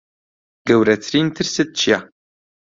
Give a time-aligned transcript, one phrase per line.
[0.67, 1.99] گەورەترین ترست چییە؟